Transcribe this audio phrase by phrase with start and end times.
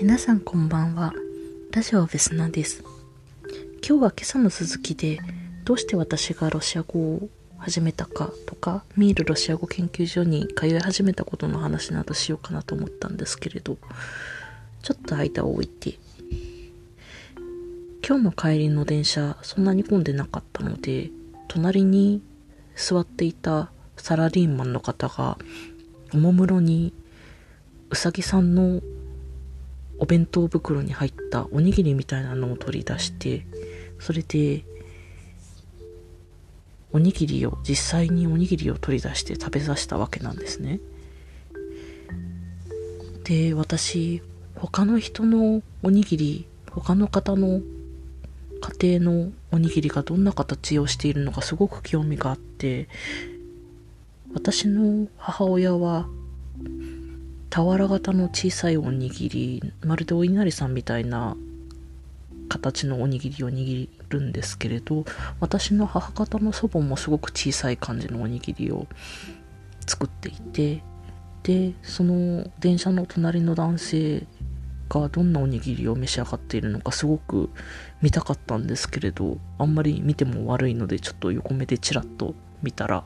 [0.00, 1.12] 皆さんこんばんは。
[1.72, 2.82] ラジオベスナです。
[3.86, 5.18] 今日は今朝の続きで、
[5.64, 7.28] どうして私がロシア語を
[7.58, 13.76] 始めたかとか、ミールロシア語研究所に通い始めたことの話などしようかなと思ったんですけれど、
[14.82, 15.98] ちょっと間を置いて、
[18.02, 21.10] 今日の帰りの電車、そんなに混んでなかったので、
[21.46, 22.22] 隣に
[22.74, 25.36] 座っていたサラリーマンの方が、
[26.14, 26.94] おもむろに
[27.90, 28.80] うさぎさんの
[30.00, 33.46] お弁当袋に入ったおにぎりみたいなのを取り出して
[33.98, 34.64] それで
[36.92, 40.80] おにぎりを実際におにぎりを取り出して食べさせたわけなんですね。
[43.24, 44.22] で私
[44.56, 47.60] 他の人のおにぎり他の方の
[48.80, 52.88] 家庭のおにぎりがどんな形をしているのかすごく興味があって
[54.34, 56.08] 私の母親は
[57.50, 61.36] 俵型の小さいおにぎりまるでお稲荷さんみたいな
[62.48, 65.04] 形のおにぎりを握るんですけれど
[65.40, 68.86] 私の母方の祖母もすごく小さい感じのおにぎりを
[69.86, 70.82] 作っていて
[71.42, 74.26] でその電車の隣の男性
[74.88, 77.50] がどんなおにぎりを召し上がっているのかすごく
[78.02, 83.04] 見たかったんですけれどあんまり見ても悪いのでちょっと横目でチラッと見たら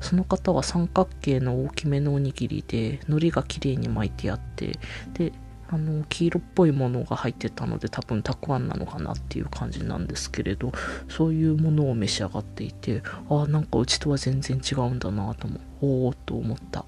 [0.00, 4.78] その方は三角形の大きめのおにぎりで海苔が綺麗に巻いてあって
[5.14, 5.32] で
[5.72, 10.72] あの黄色っぽいものが入ってたので多分たくあんなのかなっていう感じなんですけれど
[11.08, 16.84] そういうものを召し上がっていてああなんかうちとは全然違うんだなともおおと思ったっ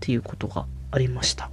[0.00, 1.50] ていうことがありました。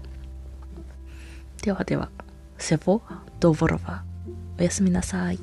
[1.61, 2.09] ではでは
[2.57, 3.01] セボ
[3.39, 4.03] ドボロバ
[4.59, 5.39] おやすみなさい。